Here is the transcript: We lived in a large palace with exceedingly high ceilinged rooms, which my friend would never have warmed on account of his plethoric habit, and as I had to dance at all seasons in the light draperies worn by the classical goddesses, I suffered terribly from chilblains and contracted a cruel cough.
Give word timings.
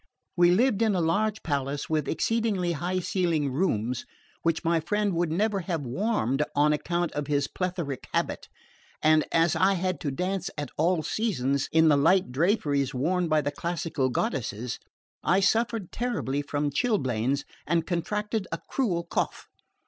We 0.35 0.49
lived 0.49 0.81
in 0.81 0.95
a 0.95 0.99
large 0.99 1.43
palace 1.43 1.87
with 1.87 2.07
exceedingly 2.07 2.71
high 2.71 3.01
ceilinged 3.01 3.53
rooms, 3.53 4.03
which 4.41 4.63
my 4.63 4.79
friend 4.79 5.13
would 5.13 5.31
never 5.31 5.59
have 5.59 5.85
warmed 5.85 6.41
on 6.55 6.73
account 6.73 7.11
of 7.11 7.27
his 7.27 7.47
plethoric 7.47 8.07
habit, 8.11 8.47
and 9.03 9.23
as 9.31 9.55
I 9.55 9.73
had 9.73 9.99
to 9.99 10.09
dance 10.09 10.49
at 10.57 10.71
all 10.75 11.03
seasons 11.03 11.69
in 11.71 11.89
the 11.89 11.97
light 11.97 12.31
draperies 12.31 12.95
worn 12.95 13.27
by 13.27 13.41
the 13.41 13.51
classical 13.51 14.09
goddesses, 14.09 14.79
I 15.23 15.39
suffered 15.39 15.91
terribly 15.91 16.41
from 16.41 16.71
chilblains 16.71 17.45
and 17.67 17.85
contracted 17.85 18.47
a 18.51 18.57
cruel 18.69 19.03
cough. 19.03 19.49